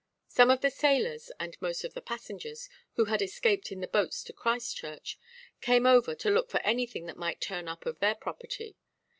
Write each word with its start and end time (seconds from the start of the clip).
Some 0.27 0.49
of 0.49 0.61
the 0.61 0.71
sailors, 0.71 1.31
and 1.39 1.55
most 1.61 1.83
of 1.83 1.93
the 1.93 2.01
passengers, 2.01 2.67
who 2.95 3.05
had 3.05 3.21
escaped 3.21 3.71
in 3.71 3.81
the 3.81 3.87
boats 3.87 4.23
to 4.23 4.33
Christchurch, 4.33 5.19
came 5.61 5.85
over 5.85 6.15
to 6.15 6.31
look 6.31 6.49
for 6.49 6.59
anything 6.61 7.05
that 7.05 7.17
might 7.17 7.39
turn 7.39 7.67
up 7.67 7.85
of 7.85 7.99
their 7.99 8.15
property. 8.15 8.77